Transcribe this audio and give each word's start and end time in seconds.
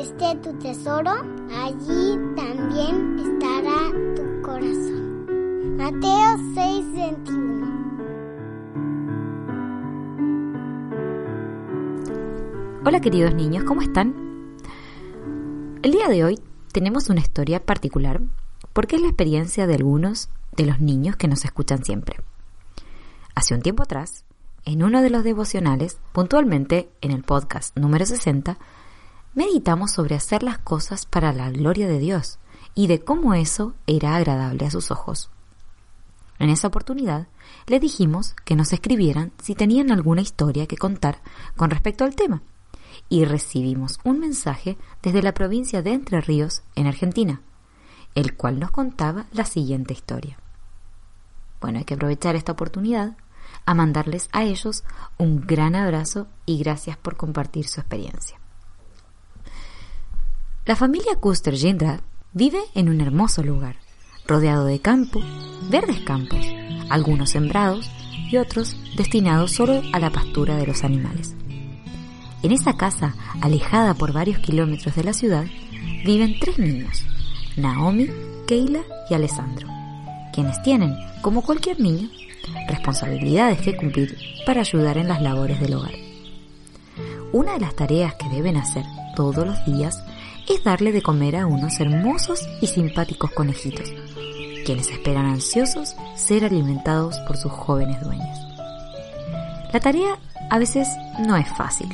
esté 0.00 0.34
tu 0.36 0.52
tesoro, 0.58 1.10
allí 1.52 2.18
también 2.34 3.18
estará 3.18 3.90
tu 4.16 4.42
corazón. 4.42 5.76
Mateo 5.76 6.38
6:21 6.54 7.60
Hola 12.86 13.00
queridos 13.02 13.34
niños, 13.34 13.64
¿cómo 13.64 13.82
están? 13.82 14.14
El 15.82 15.92
día 15.92 16.08
de 16.08 16.24
hoy 16.24 16.40
tenemos 16.72 17.10
una 17.10 17.20
historia 17.20 17.62
particular 17.62 18.22
porque 18.72 18.96
es 18.96 19.02
la 19.02 19.08
experiencia 19.08 19.66
de 19.66 19.74
algunos 19.74 20.30
de 20.56 20.64
los 20.64 20.80
niños 20.80 21.16
que 21.16 21.28
nos 21.28 21.44
escuchan 21.44 21.84
siempre. 21.84 22.16
Hace 23.34 23.54
un 23.54 23.60
tiempo 23.60 23.82
atrás, 23.82 24.24
en 24.64 24.82
uno 24.82 25.02
de 25.02 25.10
los 25.10 25.24
devocionales, 25.24 25.98
puntualmente 26.12 26.88
en 27.02 27.10
el 27.10 27.22
podcast 27.22 27.76
número 27.76 28.06
60, 28.06 28.56
meditamos 29.34 29.92
sobre 29.92 30.16
hacer 30.16 30.42
las 30.42 30.58
cosas 30.58 31.06
para 31.06 31.32
la 31.32 31.50
gloria 31.50 31.88
de 31.88 31.98
Dios 31.98 32.38
y 32.74 32.86
de 32.86 33.00
cómo 33.00 33.34
eso 33.34 33.74
era 33.86 34.16
agradable 34.16 34.66
a 34.66 34.70
sus 34.70 34.90
ojos. 34.90 35.30
En 36.38 36.48
esa 36.48 36.68
oportunidad, 36.68 37.28
le 37.66 37.80
dijimos 37.80 38.34
que 38.44 38.56
nos 38.56 38.72
escribieran 38.72 39.32
si 39.42 39.54
tenían 39.54 39.90
alguna 39.90 40.22
historia 40.22 40.66
que 40.66 40.78
contar 40.78 41.20
con 41.56 41.70
respecto 41.70 42.04
al 42.04 42.16
tema, 42.16 42.42
y 43.08 43.24
recibimos 43.24 43.98
un 44.04 44.20
mensaje 44.20 44.78
desde 45.02 45.22
la 45.22 45.34
provincia 45.34 45.82
de 45.82 45.92
Entre 45.92 46.20
Ríos, 46.20 46.62
en 46.76 46.86
Argentina, 46.86 47.42
el 48.14 48.36
cual 48.36 48.58
nos 48.58 48.70
contaba 48.70 49.26
la 49.32 49.44
siguiente 49.44 49.92
historia. 49.92 50.38
Bueno, 51.60 51.78
hay 51.78 51.84
que 51.84 51.94
aprovechar 51.94 52.36
esta 52.36 52.52
oportunidad 52.52 53.16
a 53.66 53.74
mandarles 53.74 54.28
a 54.32 54.44
ellos 54.44 54.84
un 55.18 55.46
gran 55.46 55.74
abrazo 55.74 56.26
y 56.46 56.58
gracias 56.58 56.96
por 56.96 57.16
compartir 57.16 57.68
su 57.68 57.80
experiencia. 57.80 58.39
La 60.70 60.76
familia 60.76 61.16
Custer 61.16 61.56
Jindra 61.56 62.00
vive 62.32 62.60
en 62.76 62.88
un 62.88 63.00
hermoso 63.00 63.42
lugar, 63.42 63.74
rodeado 64.28 64.66
de 64.66 64.78
campo, 64.78 65.20
verdes 65.68 65.98
campos, 65.98 66.46
algunos 66.88 67.30
sembrados 67.30 67.90
y 68.30 68.36
otros 68.36 68.76
destinados 68.96 69.50
solo 69.50 69.82
a 69.92 69.98
la 69.98 70.10
pastura 70.10 70.56
de 70.56 70.68
los 70.68 70.84
animales. 70.84 71.34
En 72.44 72.52
esa 72.52 72.76
casa, 72.76 73.16
alejada 73.40 73.94
por 73.94 74.12
varios 74.12 74.38
kilómetros 74.38 74.94
de 74.94 75.02
la 75.02 75.12
ciudad, 75.12 75.44
viven 76.04 76.38
tres 76.38 76.56
niños, 76.56 77.04
Naomi, 77.56 78.06
Keila 78.46 78.82
y 79.10 79.14
Alessandro, 79.14 79.66
quienes 80.32 80.62
tienen, 80.62 80.94
como 81.20 81.42
cualquier 81.42 81.80
niño, 81.80 82.08
responsabilidades 82.68 83.60
que 83.60 83.76
cumplir 83.76 84.16
para 84.46 84.60
ayudar 84.60 84.98
en 84.98 85.08
las 85.08 85.20
labores 85.20 85.58
del 85.58 85.74
hogar. 85.74 85.94
Una 87.32 87.54
de 87.54 87.60
las 87.60 87.74
tareas 87.74 88.14
que 88.14 88.28
deben 88.28 88.56
hacer 88.56 88.84
todos 89.16 89.44
los 89.44 89.66
días 89.66 90.00
es 90.48 90.64
darle 90.64 90.92
de 90.92 91.02
comer 91.02 91.36
a 91.36 91.46
unos 91.46 91.80
hermosos 91.80 92.48
y 92.60 92.66
simpáticos 92.66 93.30
conejitos, 93.32 93.92
quienes 94.64 94.90
esperan 94.90 95.26
ansiosos 95.26 95.94
ser 96.16 96.44
alimentados 96.44 97.18
por 97.26 97.36
sus 97.36 97.52
jóvenes 97.52 98.02
dueños. 98.02 98.38
La 99.72 99.80
tarea 99.80 100.18
a 100.50 100.58
veces 100.58 100.88
no 101.26 101.36
es 101.36 101.48
fácil. 101.48 101.88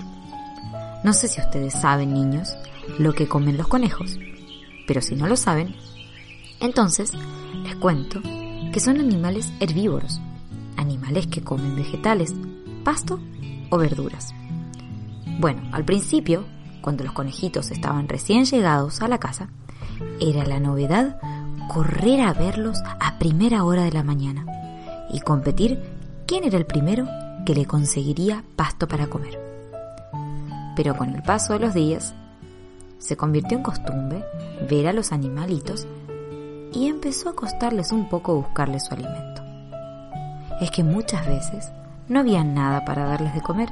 No 1.05 1.13
sé 1.13 1.29
si 1.29 1.41
ustedes 1.41 1.75
saben, 1.75 2.15
niños, 2.15 2.57
lo 2.99 3.13
que 3.13 3.29
comen 3.29 3.57
los 3.57 3.69
conejos, 3.69 4.19
pero 4.87 5.03
si 5.03 5.15
no 5.15 5.27
lo 5.27 5.37
saben, 5.37 5.75
entonces 6.61 7.13
les 7.63 7.77
cuento 7.77 8.21
que 8.73 8.81
son 8.81 8.99
animales 8.99 9.53
herbívoros, 9.61 10.21
animales 10.77 11.27
que 11.27 11.43
comen 11.43 11.77
vegetales, 11.77 12.35
pasto 12.85 13.21
o 13.71 13.79
verduras. 13.79 14.35
Bueno, 15.39 15.63
al 15.73 15.85
principio, 15.85 16.45
cuando 16.87 17.03
los 17.03 17.15
conejitos 17.15 17.73
estaban 17.73 18.09
recién 18.09 18.45
llegados 18.45 19.03
a 19.03 19.09
la 19.09 19.19
casa, 19.19 19.49
era 20.21 20.47
la 20.47 20.61
novedad 20.61 21.19
correr 21.69 22.21
a 22.21 22.33
verlos 22.33 22.79
a 23.01 23.19
primera 23.19 23.65
hora 23.65 23.83
de 23.83 23.91
la 23.91 24.05
mañana 24.05 24.47
y 25.11 25.19
competir 25.19 25.83
quién 26.29 26.45
era 26.45 26.57
el 26.57 26.65
primero 26.65 27.09
que 27.45 27.57
le 27.57 27.67
conseguiría 27.67 28.45
pasto 28.55 28.87
para 28.87 29.09
comer. 29.09 29.37
Pero 30.77 30.97
con 30.97 31.13
el 31.13 31.25
paso 31.25 31.55
de 31.55 31.59
los 31.59 31.75
días, 31.75 32.15
se 32.99 33.17
convirtió 33.17 33.59
en 33.59 33.65
costumbre 33.65 34.25
ver 34.71 34.87
a 34.87 34.93
los 34.93 35.11
animalitos 35.11 35.89
y 36.73 36.87
empezó 36.87 37.31
a 37.31 37.35
costarles 37.35 37.91
un 37.91 38.09
poco 38.09 38.37
buscarles 38.37 38.85
su 38.85 38.95
alimento. 38.95 39.43
Es 40.61 40.71
que 40.71 40.85
muchas 40.85 41.27
veces 41.27 41.73
no 42.07 42.21
había 42.21 42.45
nada 42.45 42.85
para 42.85 43.07
darles 43.07 43.35
de 43.35 43.43
comer 43.43 43.71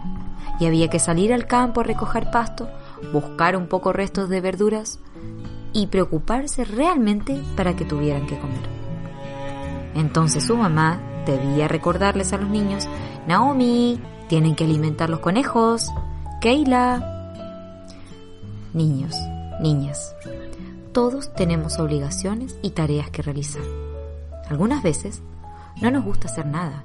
y 0.59 0.67
había 0.67 0.89
que 0.91 0.99
salir 0.99 1.33
al 1.33 1.47
campo 1.47 1.81
a 1.81 1.85
recoger 1.85 2.33
pasto, 2.33 2.69
buscar 3.13 3.57
un 3.57 3.67
poco 3.67 3.93
restos 3.93 4.29
de 4.29 4.41
verduras 4.41 5.01
y 5.73 5.89
preocuparse 5.89 6.65
realmente 6.65 7.43
para 7.57 7.75
que 7.77 7.85
tuvieran 7.85 8.27
que 8.27 8.39
comer. 8.39 8.63
Entonces 9.95 10.45
su 10.45 10.57
mamá 10.57 11.01
debía 11.27 11.69
recordarles 11.69 12.33
a 12.33 12.39
los 12.39 12.49
niños, 12.49 12.89
Naomi, 13.27 14.01
tienen 14.29 14.55
que 14.55 14.65
alimentar 14.65 15.11
los 15.11 15.21
conejos, 15.21 15.91
Keila. 16.41 17.11
Niños, 18.73 19.15
niñas, 19.61 20.15
todos 20.93 21.33
tenemos 21.35 21.79
obligaciones 21.79 22.57
y 22.63 22.71
tareas 22.71 23.11
que 23.11 23.23
realizar. 23.23 23.63
Algunas 24.49 24.83
veces 24.83 25.23
no 25.81 25.91
nos 25.91 26.05
gusta 26.05 26.29
hacer 26.29 26.47
nada, 26.47 26.85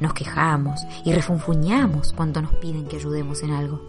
nos 0.00 0.14
quejamos 0.14 0.80
y 1.04 1.12
refunfuñamos 1.12 2.12
cuando 2.12 2.40
nos 2.42 2.54
piden 2.54 2.86
que 2.86 2.96
ayudemos 2.96 3.42
en 3.42 3.52
algo. 3.52 3.80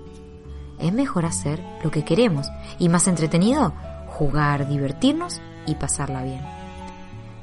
Es 0.79 0.93
mejor 0.93 1.25
hacer 1.25 1.63
lo 1.83 1.91
que 1.91 2.03
queremos 2.03 2.47
y 2.79 2.89
más 2.89 3.07
entretenido, 3.07 3.73
jugar, 4.07 4.67
divertirnos 4.67 5.41
y 5.65 5.75
pasarla 5.75 6.23
bien. 6.23 6.41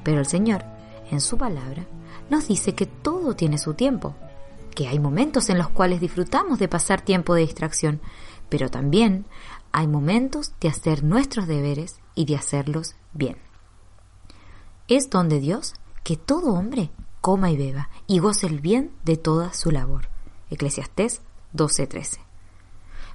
Pero 0.03 0.21
el 0.21 0.27
Señor, 0.27 0.65
en 1.11 1.21
su 1.21 1.39
palabra, 1.39 1.87
nos 2.31 2.49
dice 2.49 2.75
que 2.75 2.87
todo 2.87 3.35
tiene 3.35 3.59
su 3.59 3.75
tiempo 3.75 4.15
que 4.79 4.87
hay 4.87 5.01
momentos 5.01 5.51
en 5.51 5.59
los 5.59 5.71
cuales 5.71 6.01
disfrutamos 6.01 6.61
de 6.61 6.69
pasar 6.69 7.01
tiempo 7.01 7.35
de 7.35 7.41
distracción, 7.41 8.01
pero 8.49 8.71
también 8.71 9.27
hay 9.73 9.89
momentos 9.89 10.53
de 10.61 10.69
hacer 10.69 11.03
nuestros 11.03 11.49
deberes 11.49 11.99
y 12.15 12.27
de 12.27 12.37
hacerlos 12.37 12.95
bien. 13.13 13.39
Es 14.87 15.11
donde 15.11 15.41
Dios 15.41 15.75
que 16.05 16.17
todo 16.17 16.55
hombre 16.55 16.93
coma 17.21 17.51
y 17.51 17.57
beba 17.57 17.91
y 18.07 18.21
goce 18.21 18.47
el 18.47 18.61
bien 18.61 18.93
de 19.05 19.17
toda 19.17 19.53
su 19.53 19.73
labor. 19.73 20.11
Eclesiastés 20.49 21.23
12:13. 21.55 22.28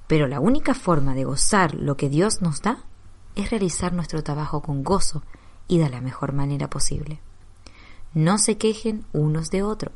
Pero 0.06 0.26
la 0.26 0.40
única 0.40 0.74
forma 0.74 1.14
de 1.14 1.24
gozar 1.24 1.74
lo 1.74 1.96
que 1.96 2.08
Dios 2.08 2.42
nos 2.42 2.62
da 2.62 2.84
es 3.34 3.50
realizar 3.50 3.92
nuestro 3.92 4.22
trabajo 4.22 4.62
con 4.62 4.84
gozo 4.84 5.22
y 5.66 5.78
de 5.78 5.90
la 5.90 6.00
mejor 6.00 6.32
manera 6.32 6.68
posible. 6.68 7.20
No 8.12 8.38
se 8.38 8.58
quejen 8.58 9.04
unos 9.12 9.50
de 9.50 9.62
otros 9.62 9.92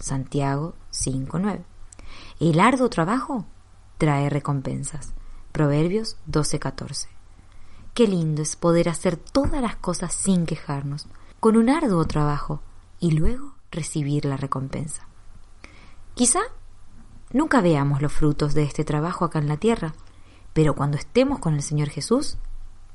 Santiago 0.00 0.74
5.9. 0.92 1.60
El 2.40 2.58
arduo 2.58 2.88
trabajo 2.88 3.44
trae 3.98 4.30
recompensas. 4.30 5.12
Proverbios 5.52 6.16
12.14. 6.28 7.08
Qué 7.94 8.06
lindo 8.06 8.42
es 8.42 8.56
poder 8.56 8.88
hacer 8.88 9.16
todas 9.16 9.60
las 9.60 9.76
cosas 9.76 10.14
sin 10.14 10.46
quejarnos, 10.46 11.06
con 11.38 11.56
un 11.56 11.68
arduo 11.68 12.04
trabajo, 12.06 12.62
y 12.98 13.12
luego 13.12 13.54
recibir 13.70 14.24
la 14.24 14.36
recompensa. 14.36 15.06
Quizá 16.14 16.40
nunca 17.32 17.60
veamos 17.60 18.02
los 18.02 18.12
frutos 18.12 18.54
de 18.54 18.62
este 18.62 18.84
trabajo 18.84 19.24
acá 19.24 19.38
en 19.38 19.48
la 19.48 19.56
tierra, 19.56 19.94
pero 20.52 20.74
cuando 20.74 20.96
estemos 20.96 21.38
con 21.38 21.54
el 21.54 21.62
Señor 21.62 21.88
Jesús, 21.88 22.38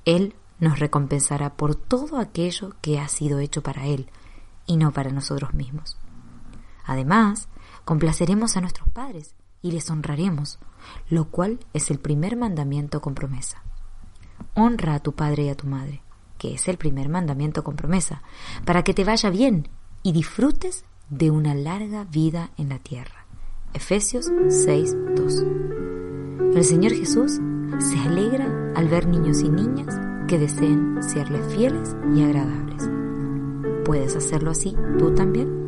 Él 0.06 0.36
nos 0.60 0.80
recompensará 0.80 1.56
por 1.56 1.76
todo 1.76 2.18
aquello 2.18 2.74
que 2.82 3.00
ha 3.00 3.08
sido 3.08 3.40
hecho 3.40 3.62
para 3.62 3.86
Él 3.86 4.10
y 4.66 4.78
no 4.78 4.92
para 4.92 5.12
nosotros 5.12 5.54
mismos. 5.54 5.98
Además, 6.86 7.50
complaceremos 7.84 8.58
a 8.58 8.62
nuestros 8.62 8.90
padres 8.90 9.36
y 9.62 9.72
les 9.72 9.90
honraremos, 9.90 10.60
lo 11.10 11.26
cual 11.26 11.60
es 11.74 11.90
el 11.90 12.00
primer 12.00 12.38
mandamiento 12.38 13.02
con 13.02 13.16
promesa. 13.16 13.64
Honra 14.54 14.96
a 14.96 15.00
tu 15.00 15.14
padre 15.14 15.46
y 15.46 15.50
a 15.50 15.56
tu 15.56 15.68
madre, 15.68 16.04
que 16.38 16.54
es 16.54 16.68
el 16.68 16.78
primer 16.78 17.10
mandamiento 17.10 17.64
con 17.64 17.76
promesa, 17.76 18.22
para 18.66 18.84
que 18.84 18.94
te 18.94 19.04
vaya 19.04 19.30
bien 19.30 19.70
y 20.04 20.12
disfrutes 20.12 20.86
de 21.10 21.32
una 21.32 21.56
larga 21.56 22.04
vida 22.04 22.52
en 22.58 22.70
la 22.70 22.80
tierra. 22.80 23.25
Efesios 23.76 24.32
6:2. 24.48 26.56
El 26.56 26.64
Señor 26.64 26.94
Jesús 26.94 27.42
se 27.78 28.00
alegra 28.08 28.72
al 28.74 28.88
ver 28.88 29.06
niños 29.06 29.42
y 29.42 29.50
niñas 29.50 30.00
que 30.30 30.40
deseen 30.40 31.04
serles 31.04 31.46
fieles 31.54 31.94
y 32.16 32.24
agradables. 32.24 32.90
¿Puedes 33.84 34.16
hacerlo 34.16 34.52
así 34.52 34.78
tú 34.98 35.14
también? 35.14 35.65